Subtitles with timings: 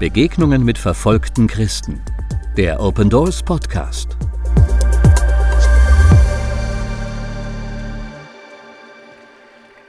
[0.00, 2.00] Begegnungen mit verfolgten Christen.
[2.56, 4.16] Der Open Doors Podcast.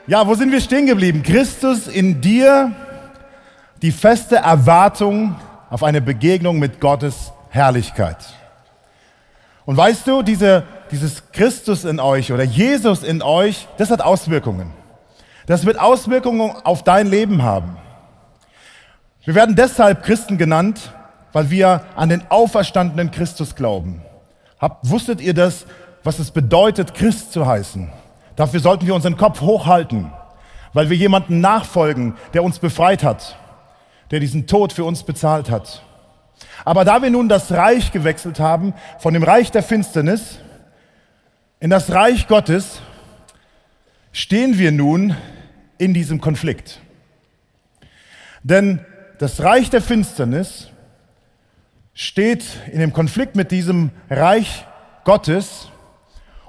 [0.06, 1.22] Ja, wo sind wir stehen geblieben?
[1.22, 2.72] Christus in dir,
[3.80, 5.34] die feste Erwartung
[5.70, 8.18] auf eine Begegnung mit Gottes Herrlichkeit.
[9.64, 14.74] Und weißt du, diese, dieses Christus in euch oder Jesus in euch, das hat Auswirkungen.
[15.46, 17.78] Das wird Auswirkungen auf dein Leben haben.
[19.24, 20.92] Wir werden deshalb Christen genannt,
[21.32, 24.02] weil wir an den auferstandenen Christus glauben.
[24.58, 25.64] Habt, wusstet ihr das,
[26.02, 27.88] was es bedeutet, Christ zu heißen?
[28.34, 30.10] Dafür sollten wir unseren Kopf hochhalten,
[30.72, 33.38] weil wir jemanden nachfolgen, der uns befreit hat,
[34.10, 35.84] der diesen Tod für uns bezahlt hat.
[36.64, 40.40] Aber da wir nun das Reich gewechselt haben, von dem Reich der Finsternis
[41.60, 42.80] in das Reich Gottes,
[44.10, 45.16] stehen wir nun
[45.78, 46.80] in diesem Konflikt.
[48.42, 48.84] Denn
[49.22, 50.66] das Reich der Finsternis
[51.94, 54.66] steht in dem Konflikt mit diesem Reich
[55.04, 55.68] Gottes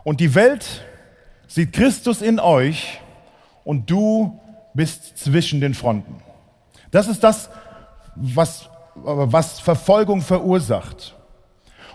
[0.03, 0.83] und die Welt
[1.45, 2.99] sieht Christus in euch
[3.63, 4.39] und du
[4.73, 6.23] bist zwischen den Fronten.
[6.89, 7.51] Das ist das,
[8.15, 11.15] was, was Verfolgung verursacht.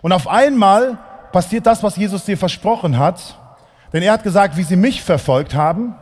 [0.00, 0.97] Und auf einmal
[1.33, 3.36] passiert das, was Jesus dir versprochen hat,
[3.92, 5.97] denn er hat gesagt, wie sie mich verfolgt haben,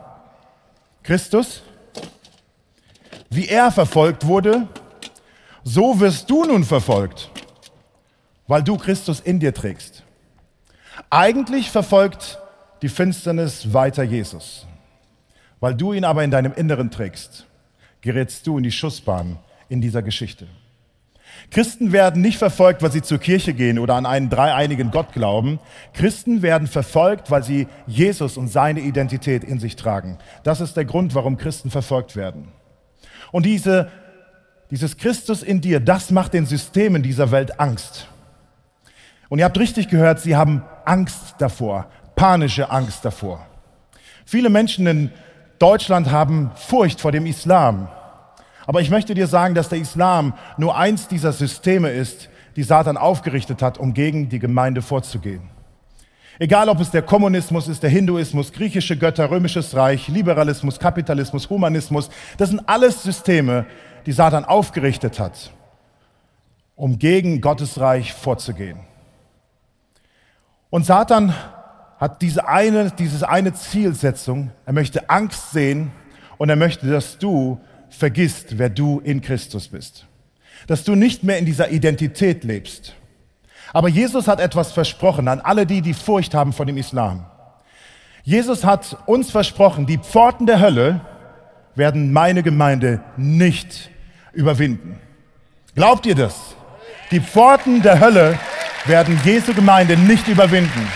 [1.01, 1.63] Christus,
[3.29, 4.67] wie er verfolgt wurde,
[5.63, 7.29] so wirst du nun verfolgt,
[8.47, 10.03] weil du Christus in dir trägst.
[11.09, 12.39] Eigentlich verfolgt
[12.81, 14.65] die Finsternis weiter Jesus.
[15.59, 17.47] Weil du ihn aber in deinem Inneren trägst,
[18.01, 19.39] gerätst du in die Schussbahn
[19.69, 20.47] in dieser Geschichte.
[21.51, 25.59] Christen werden nicht verfolgt, weil sie zur Kirche gehen oder an einen dreieinigen Gott glauben.
[25.93, 30.17] Christen werden verfolgt, weil sie Jesus und seine Identität in sich tragen.
[30.43, 32.49] Das ist der Grund, warum Christen verfolgt werden.
[33.31, 33.89] Und diese,
[34.71, 38.07] dieses Christus in dir, das macht den Systemen dieser Welt Angst.
[39.29, 43.45] Und ihr habt richtig gehört, sie haben Angst davor, panische Angst davor.
[44.25, 45.11] Viele Menschen in
[45.59, 47.87] Deutschland haben Furcht vor dem Islam.
[48.65, 52.97] Aber ich möchte dir sagen, dass der Islam nur eins dieser Systeme ist, die Satan
[52.97, 55.56] aufgerichtet hat, um gegen die Gemeinde vorzugehen.
[56.39, 62.09] Egal ob es der Kommunismus ist, der Hinduismus, griechische Götter, römisches Reich, Liberalismus, Kapitalismus, Humanismus,
[62.37, 63.65] das sind alles Systeme,
[64.05, 65.51] die Satan aufgerichtet hat,
[66.75, 68.79] um gegen Gottes Reich vorzugehen.
[70.69, 71.33] Und Satan
[71.97, 74.51] hat diese eine, diese eine Zielsetzung.
[74.65, 75.91] Er möchte Angst sehen
[76.37, 77.59] und er möchte, dass du
[77.89, 80.05] vergisst, wer du in Christus bist.
[80.67, 82.93] Dass du nicht mehr in dieser Identität lebst.
[83.73, 87.25] Aber Jesus hat etwas versprochen an alle die, die Furcht haben vor dem Islam.
[88.23, 91.01] Jesus hat uns versprochen, die Pforten der Hölle
[91.75, 93.89] werden meine Gemeinde nicht
[94.33, 94.99] überwinden.
[95.75, 96.55] Glaubt ihr das?
[97.11, 98.37] Die Pforten der Hölle
[98.85, 100.87] werden Jesu Gemeinde nicht überwinden.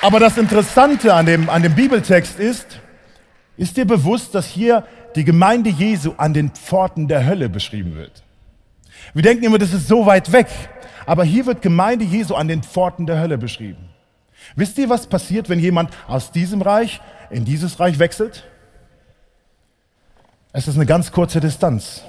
[0.00, 2.78] Aber das Interessante an dem, an dem Bibeltext ist,
[3.56, 4.84] ist dir bewusst, dass hier
[5.16, 8.22] die Gemeinde Jesu an den Pforten der Hölle beschrieben wird?
[9.14, 10.48] Wir denken immer, das ist so weit weg.
[11.08, 13.88] Aber hier wird Gemeinde Jesu an den Pforten der Hölle beschrieben.
[14.56, 18.44] Wisst ihr, was passiert, wenn jemand aus diesem Reich in dieses Reich wechselt?
[20.52, 22.02] Es ist eine ganz kurze Distanz.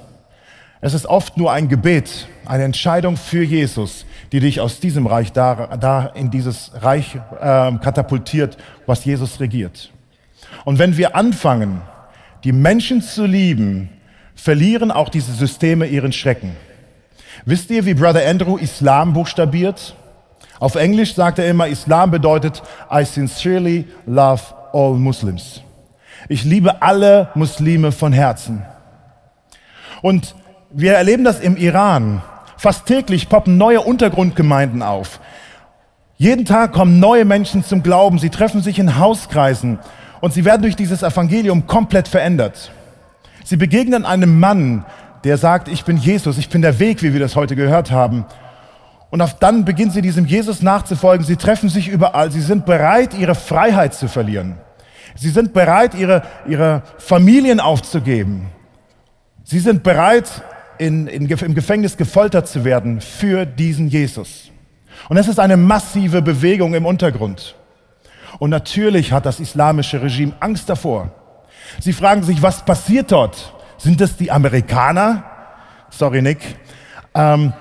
[0.82, 5.32] Es ist oft nur ein Gebet, eine Entscheidung für Jesus, die dich aus diesem Reich
[5.32, 9.94] da, da in dieses Reich äh, katapultiert, was Jesus regiert.
[10.66, 11.80] Und wenn wir anfangen,
[12.44, 13.88] die Menschen zu lieben,
[14.36, 16.58] verlieren auch diese Systeme ihren Schrecken.
[17.46, 19.96] Wisst ihr, wie Brother Andrew Islam buchstabiert?
[20.60, 24.42] Auf Englisch sagt er immer, Islam bedeutet I sincerely love
[24.74, 25.62] all Muslims.
[26.28, 28.64] Ich liebe alle Muslime von Herzen.
[30.02, 30.36] Und
[30.72, 32.22] wir erleben das im Iran.
[32.58, 35.20] Fast täglich poppen neue Untergrundgemeinden auf.
[36.18, 38.20] Jeden Tag kommen neue Menschen zum Glauben.
[38.20, 39.80] Sie treffen sich in Hauskreisen
[40.20, 42.72] und sie werden durch dieses Evangelium komplett verändert.
[43.46, 44.86] Sie begegnen einem Mann,
[45.24, 48.26] der sagt, ich bin Jesus, ich bin der Weg, wie wir das heute gehört haben.
[49.10, 51.26] Und dann beginnen sie diesem Jesus nachzufolgen.
[51.26, 52.32] Sie treffen sich überall.
[52.32, 54.58] Sie sind bereit, ihre Freiheit zu verlieren.
[55.16, 58.48] Sie sind bereit, ihre, ihre Familien aufzugeben.
[59.44, 60.30] Sie sind bereit,
[60.78, 64.50] in, in, im Gefängnis gefoltert zu werden für diesen Jesus.
[65.10, 67.56] Und es ist eine massive Bewegung im Untergrund.
[68.38, 71.12] Und natürlich hat das islamische Regime Angst davor.
[71.80, 73.54] Sie fragen sich, was passiert dort?
[73.80, 75.24] Sind es die Amerikaner?
[75.90, 76.40] Sorry, Nick.
[77.16, 77.54] Ähm,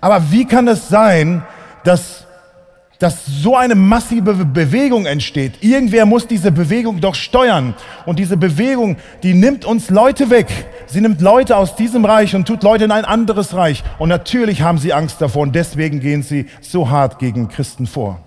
[0.00, 1.42] aber wie kann es sein,
[1.84, 2.26] dass
[2.98, 5.62] dass so eine massive Bewegung entsteht.
[5.62, 7.74] Irgendwer muss diese Bewegung doch steuern.
[8.06, 10.48] Und diese Bewegung, die nimmt uns Leute weg.
[10.86, 13.84] sie nimmt Leute aus diesem Reich und tut Leute in ein anderes Reich.
[13.98, 18.20] Und natürlich haben sie Angst davor und deswegen gehen sie so hart gegen Christen vor.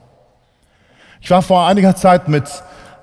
[1.19, 2.45] Ich war vor einiger Zeit mit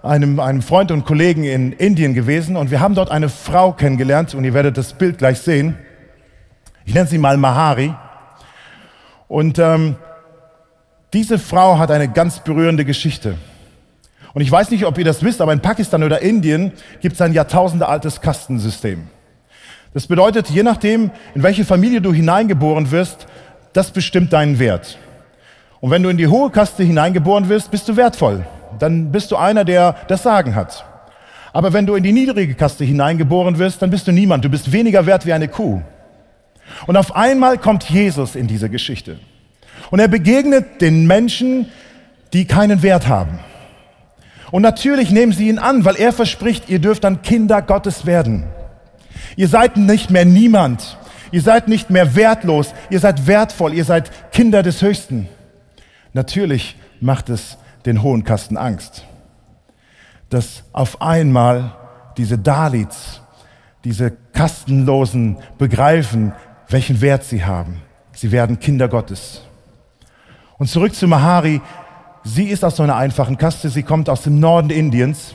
[0.02, 4.34] einem, einem Freund und Kollegen in Indien gewesen und wir haben dort eine Frau kennengelernt
[4.34, 5.76] und ihr werdet das Bild gleich sehen.
[6.84, 7.94] Ich nenne sie mal Mahari.
[9.28, 9.96] Und ähm,
[11.12, 13.36] diese Frau hat eine ganz berührende Geschichte.
[14.34, 17.20] Und ich weiß nicht, ob ihr das wisst, aber in Pakistan oder Indien gibt es
[17.20, 19.08] ein jahrtausendealtes Kastensystem.
[19.94, 23.26] Das bedeutet, je nachdem, in welche Familie du hineingeboren wirst,
[23.72, 24.98] das bestimmt deinen Wert.
[25.80, 28.46] Und wenn du in die hohe Kaste hineingeboren wirst, bist du wertvoll.
[28.78, 30.84] Dann bist du einer, der das Sagen hat.
[31.52, 34.44] Aber wenn du in die niedrige Kaste hineingeboren wirst, dann bist du niemand.
[34.44, 35.82] Du bist weniger wert wie eine Kuh.
[36.86, 39.18] Und auf einmal kommt Jesus in diese Geschichte.
[39.90, 41.66] Und er begegnet den Menschen,
[42.32, 43.38] die keinen Wert haben.
[44.50, 48.44] Und natürlich nehmen sie ihn an, weil er verspricht, ihr dürft dann Kinder Gottes werden.
[49.36, 50.98] Ihr seid nicht mehr niemand.
[51.30, 52.74] Ihr seid nicht mehr wertlos.
[52.90, 53.74] Ihr seid wertvoll.
[53.74, 55.28] Ihr seid Kinder des Höchsten.
[56.12, 59.06] Natürlich macht es den Hohen Kasten Angst,
[60.28, 61.72] dass auf einmal
[62.18, 63.22] diese Dalits,
[63.82, 66.32] diese Kastenlosen begreifen,
[66.68, 67.80] welchen Wert sie haben.
[68.12, 69.42] Sie werden Kinder Gottes.
[70.58, 71.62] Und zurück zu Mahari.
[72.24, 73.70] Sie ist aus so einer einfachen Kaste.
[73.70, 75.34] Sie kommt aus dem Norden Indiens.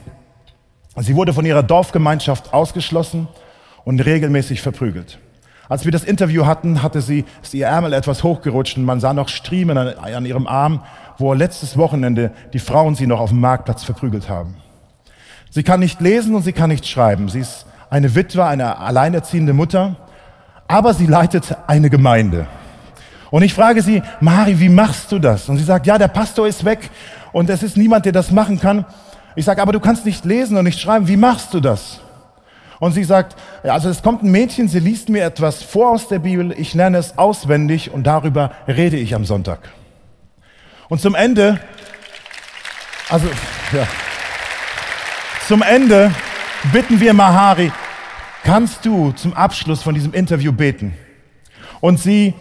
[0.97, 3.27] Sie wurde von ihrer Dorfgemeinschaft ausgeschlossen
[3.83, 5.17] und regelmäßig verprügelt.
[5.69, 9.13] Als wir das Interview hatten, hatte sie, ist ihr Ärmel etwas hochgerutscht und man sah
[9.13, 10.83] noch Striemen an, an ihrem Arm,
[11.17, 14.55] wo letztes Wochenende die Frauen sie noch auf dem Marktplatz verprügelt haben.
[15.49, 17.29] Sie kann nicht lesen und sie kann nicht schreiben.
[17.29, 19.95] Sie ist eine Witwe, eine alleinerziehende Mutter,
[20.67, 22.47] aber sie leitet eine Gemeinde.
[23.29, 25.49] Und ich frage sie, Mari, wie machst du das?
[25.49, 26.89] Und sie sagt, ja, der Pastor ist weg
[27.31, 28.85] und es ist niemand, der das machen kann.
[29.35, 31.07] Ich sage, aber du kannst nicht lesen und nicht schreiben.
[31.07, 31.99] Wie machst du das?
[32.79, 36.07] Und sie sagt, ja, also es kommt ein Mädchen, sie liest mir etwas vor aus
[36.07, 39.59] der Bibel, ich lerne es auswendig und darüber rede ich am Sonntag.
[40.93, 41.59] Und zum Ende,
[43.09, 43.25] also,
[43.71, 43.87] ja,
[45.47, 46.11] zum Ende
[46.71, 47.71] bitten wir Mahari,
[48.43, 50.93] kannst du zum Abschluss von diesem Interview beten?
[51.81, 52.35] Und sie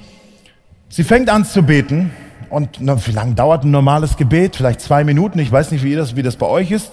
[0.91, 2.11] Sie fängt an zu beten
[2.51, 4.57] und wie lange dauert ein normales Gebet?
[4.57, 5.39] Vielleicht zwei Minuten.
[5.39, 6.91] Ich weiß nicht, wie das, wie das bei euch ist.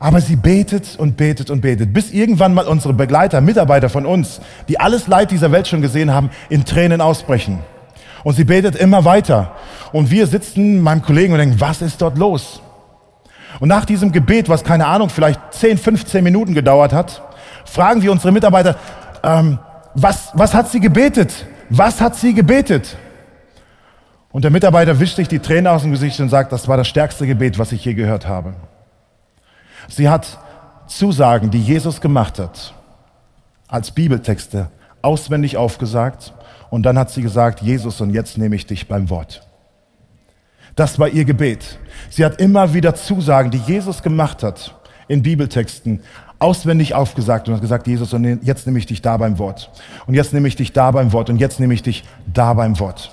[0.00, 4.40] Aber sie betet und betet und betet, bis irgendwann mal unsere Begleiter, Mitarbeiter von uns,
[4.66, 7.60] die alles Leid dieser Welt schon gesehen haben, in Tränen ausbrechen.
[8.24, 9.52] Und sie betet immer weiter.
[9.92, 12.60] Und wir sitzen, meinem Kollegen, und denken, was ist dort los?
[13.60, 17.22] Und nach diesem Gebet, was keine Ahnung, vielleicht 10, 15 Minuten gedauert hat,
[17.64, 18.76] fragen wir unsere Mitarbeiter,
[19.22, 19.58] ähm,
[19.94, 21.46] was, was hat sie gebetet?
[21.70, 22.96] Was hat sie gebetet?
[24.30, 26.86] Und der Mitarbeiter wischt sich die Tränen aus dem Gesicht und sagt, das war das
[26.86, 28.54] stärkste Gebet, was ich je gehört habe.
[29.88, 30.38] Sie hat
[30.86, 32.74] Zusagen, die Jesus gemacht hat,
[33.68, 34.70] als Bibeltexte
[35.02, 36.32] auswendig aufgesagt
[36.70, 39.42] und dann hat sie gesagt, Jesus, und jetzt nehme ich dich beim Wort.
[40.76, 41.78] Das war ihr Gebet.
[42.10, 44.74] Sie hat immer wieder Zusagen, die Jesus gemacht hat,
[45.08, 46.00] in Bibeltexten
[46.38, 49.70] auswendig aufgesagt und hat gesagt, Jesus, und jetzt nehme ich dich da beim Wort.
[50.06, 51.30] Und jetzt nehme ich dich da beim Wort.
[51.30, 53.10] Und jetzt nehme ich dich da beim Wort.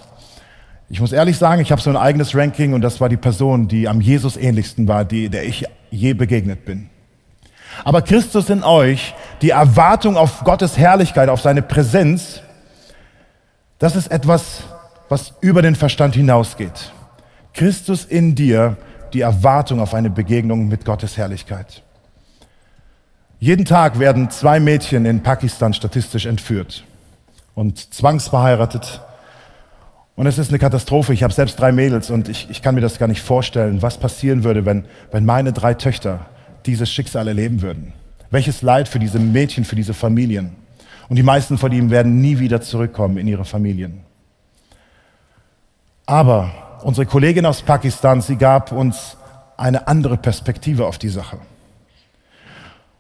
[0.90, 3.68] Ich muss ehrlich sagen, ich habe so ein eigenes Ranking und das war die Person,
[3.68, 6.90] die am Jesus ähnlichsten war, die, der ich je begegnet bin.
[7.84, 12.42] Aber Christus in euch, die Erwartung auf Gottes Herrlichkeit, auf seine Präsenz,
[13.80, 14.64] das ist etwas,
[15.10, 16.94] was über den Verstand hinausgeht.
[17.54, 18.78] Christus in dir,
[19.14, 21.84] die Erwartung auf eine Begegnung mit Gottes Herrlichkeit.
[23.40, 26.84] Jeden Tag werden zwei Mädchen in Pakistan statistisch entführt
[27.54, 29.02] und zwangsverheiratet
[30.16, 31.14] und es ist eine Katastrophe.
[31.14, 33.98] Ich habe selbst drei Mädels und ich, ich kann mir das gar nicht vorstellen, was
[33.98, 36.26] passieren würde, wenn, wenn meine drei Töchter
[36.66, 37.94] dieses Schicksal erleben würden.
[38.32, 40.56] Welches Leid für diese Mädchen, für diese Familien.
[41.08, 44.02] Und die meisten von ihnen werden nie wieder zurückkommen in ihre Familien.
[46.06, 46.52] Aber
[46.84, 49.18] unsere Kollegin aus Pakistan, sie gab uns
[49.58, 51.38] eine andere Perspektive auf die Sache.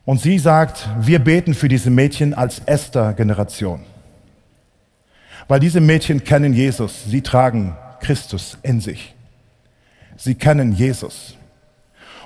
[0.06, 3.82] Und sie sagt, wir beten für diese Mädchen als Esther-Generation.
[5.48, 9.16] Weil diese Mädchen kennen Jesus, sie tragen Christus in sich.
[10.18, 11.36] Sie kennen Jesus.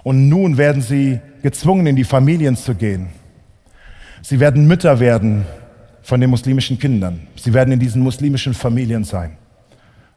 [0.03, 3.09] Und nun werden sie gezwungen, in die Familien zu gehen.
[4.21, 5.45] Sie werden Mütter werden
[6.09, 7.27] von den muslimischen Kindern.
[7.35, 9.37] Sie werden in diesen muslimischen Familien sein.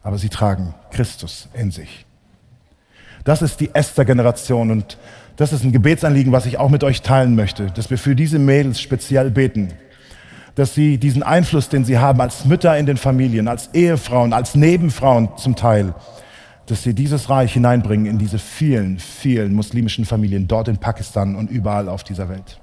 [0.03, 2.07] Aber sie tragen Christus in sich.
[3.25, 4.99] Das ist die Esther-Generation und
[5.37, 8.39] das ist ein Gebetsanliegen, was ich auch mit euch teilen möchte, dass wir für diese
[8.39, 9.69] Mädels speziell beten
[10.55, 14.55] dass sie diesen Einfluss, den sie haben als Mütter in den Familien, als Ehefrauen, als
[14.55, 15.95] Nebenfrauen zum Teil,
[16.67, 21.51] dass sie dieses Reich hineinbringen in diese vielen, vielen muslimischen Familien dort in Pakistan und
[21.51, 22.61] überall auf dieser Welt.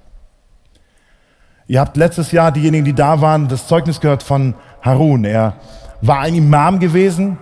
[1.69, 5.23] Ihr habt letztes Jahr, diejenigen, die da waren, das Zeugnis gehört von Harun.
[5.23, 5.53] Er
[6.01, 7.37] war ein Imam gewesen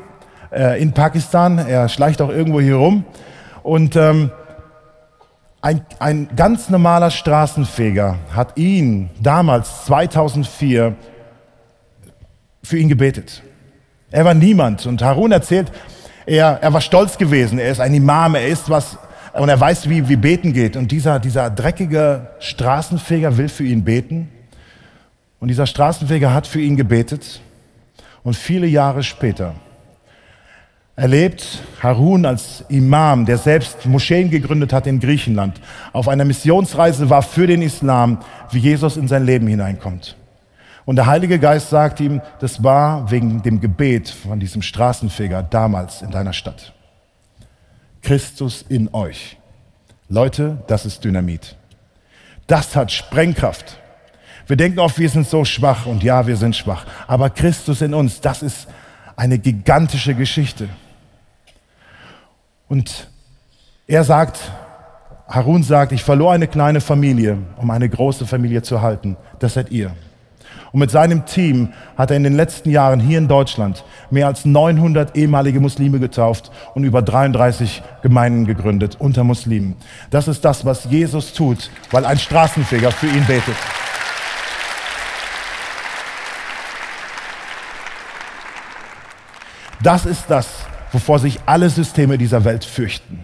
[0.51, 1.57] äh, in Pakistan.
[1.57, 3.05] Er schleicht auch irgendwo hier rum.
[3.63, 4.31] Und ähm,
[5.61, 10.93] ein, ein ganz normaler Straßenfeger hat ihn damals, 2004,
[12.63, 13.43] für ihn gebetet.
[14.11, 14.85] Er war niemand.
[14.87, 15.71] Und Harun erzählt,
[16.25, 17.59] er, er war stolz gewesen.
[17.59, 18.97] Er ist ein Imam, er ist was
[19.37, 20.75] und er weiß, wie, wie beten geht.
[20.75, 24.29] Und dieser, dieser dreckige Straßenfeger will für ihn beten.
[25.39, 27.41] Und dieser Straßenfeger hat für ihn gebetet.
[28.23, 29.53] Und viele Jahre später
[30.97, 35.61] erlebt Harun als Imam, der selbst Moscheen gegründet hat in Griechenland,
[35.93, 38.17] auf einer Missionsreise war für den Islam,
[38.51, 40.17] wie Jesus in sein Leben hineinkommt.
[40.85, 46.01] Und der Heilige Geist sagt ihm, das war wegen dem Gebet von diesem Straßenfeger damals
[46.01, 46.73] in deiner Stadt.
[48.01, 49.37] Christus in euch.
[50.09, 51.55] Leute, das ist Dynamit.
[52.47, 53.77] Das hat Sprengkraft.
[54.47, 56.85] Wir denken oft, wir sind so schwach und ja, wir sind schwach.
[57.05, 58.67] Aber Christus in uns, das ist
[59.17, 60.69] eine gigantische Geschichte.
[62.69, 63.09] Und
[63.87, 64.39] er sagt,
[65.27, 69.17] Harun sagt, ich verlor eine kleine Familie, um eine große Familie zu halten.
[69.39, 69.93] Das seid ihr.
[70.71, 74.45] Und mit seinem Team hat er in den letzten Jahren hier in Deutschland mehr als
[74.45, 79.75] 900 ehemalige Muslime getauft und über 33 Gemeinden gegründet unter Muslimen.
[80.09, 83.55] Das ist das, was Jesus tut, weil ein Straßenfeger für ihn betet.
[89.81, 90.47] Das ist das,
[90.91, 93.23] wovor sich alle Systeme dieser Welt fürchten.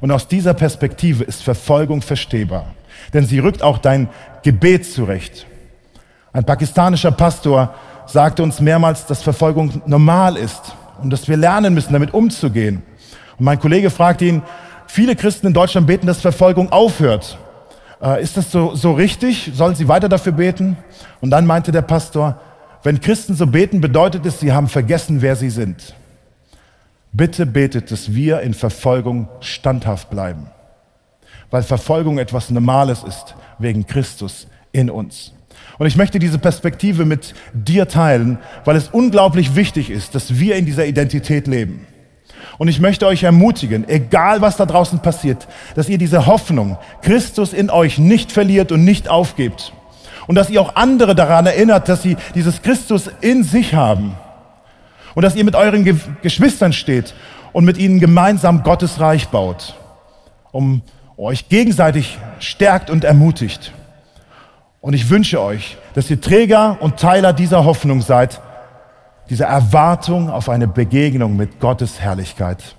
[0.00, 2.74] Und aus dieser Perspektive ist Verfolgung verstehbar,
[3.12, 4.08] denn sie rückt auch dein
[4.42, 5.46] Gebet zurecht.
[6.34, 7.72] Ein pakistanischer Pastor
[8.06, 12.82] sagte uns mehrmals, dass Verfolgung normal ist und dass wir lernen müssen, damit umzugehen.
[13.38, 14.42] Und mein Kollege fragte ihn,
[14.88, 17.38] viele Christen in Deutschland beten, dass Verfolgung aufhört.
[18.02, 19.52] Äh, ist das so, so richtig?
[19.54, 20.76] Sollen sie weiter dafür beten?
[21.20, 22.40] Und dann meinte der Pastor,
[22.82, 25.94] wenn Christen so beten, bedeutet es, sie haben vergessen, wer sie sind.
[27.12, 30.48] Bitte betet, dass wir in Verfolgung standhaft bleiben,
[31.52, 35.32] weil Verfolgung etwas Normales ist wegen Christus in uns.
[35.78, 40.56] Und ich möchte diese Perspektive mit dir teilen, weil es unglaublich wichtig ist, dass wir
[40.56, 41.86] in dieser Identität leben.
[42.58, 47.52] Und ich möchte euch ermutigen, egal was da draußen passiert, dass ihr diese Hoffnung, Christus
[47.52, 49.72] in euch, nicht verliert und nicht aufgebt.
[50.26, 54.14] Und dass ihr auch andere daran erinnert, dass sie dieses Christus in sich haben.
[55.14, 57.14] Und dass ihr mit euren Ge Geschwistern steht
[57.52, 59.76] und mit ihnen gemeinsam Gottes Reich baut,
[60.50, 60.82] um
[61.16, 63.72] euch gegenseitig stärkt und ermutigt.
[64.84, 68.42] Und ich wünsche euch, dass ihr Träger und Teiler dieser Hoffnung seid,
[69.30, 72.76] dieser Erwartung auf eine Begegnung mit Gottes Herrlichkeit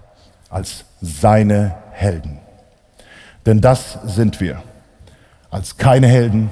[0.51, 2.37] als seine Helden.
[3.47, 4.61] Denn das sind wir.
[5.49, 6.51] Als keine Helden,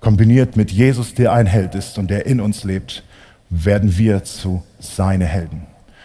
[0.00, 3.04] kombiniert mit Jesus, der ein Held ist und der in uns lebt,
[3.50, 5.64] werden wir zu seine Helden.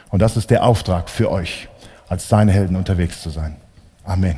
[0.10, 1.68] Und das ist der Auftrag für euch,
[2.08, 3.56] als seine Helden unterwegs zu sein.
[4.04, 4.38] Amen.